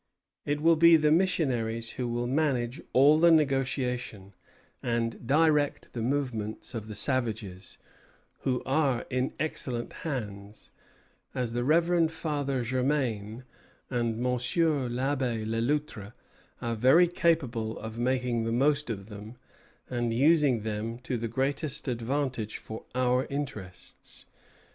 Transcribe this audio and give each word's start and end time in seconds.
"It 0.47 0.61
will 0.61 0.77
be 0.77 0.97
the 0.97 1.11
missionaries 1.11 1.91
who 1.91 2.07
will 2.07 2.25
manage 2.25 2.81
all 2.91 3.19
the 3.19 3.29
negotiation, 3.29 4.33
and 4.81 5.27
direct 5.27 5.93
the 5.93 6.01
movements 6.01 6.73
of 6.73 6.87
the 6.87 6.95
savages, 6.95 7.77
who 8.39 8.63
are 8.65 9.05
in 9.11 9.31
excellent 9.39 9.93
hands, 10.01 10.71
as 11.35 11.53
the 11.53 11.63
Reverend 11.63 12.11
Father 12.11 12.63
Germain 12.63 13.43
and 13.91 14.17
Monsieur 14.19 14.87
l'Abbé 14.89 15.45
Le 15.45 15.61
Loutre 15.61 16.13
are 16.63 16.75
very 16.75 17.07
capable 17.07 17.77
of 17.77 17.99
making 17.99 18.43
the 18.43 18.51
most 18.51 18.89
of 18.89 19.07
them, 19.07 19.35
and 19.87 20.15
using 20.15 20.61
them 20.63 20.97
to 20.97 21.15
the 21.15 21.27
greatest 21.27 21.87
advantage 21.87 22.57
for 22.57 22.85
our 22.95 23.25
interests. 23.27 24.25